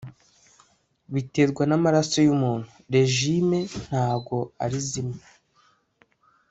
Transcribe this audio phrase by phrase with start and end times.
[1.13, 5.21] Biterwa namaraso yumuntu rejime ntago ari zimwe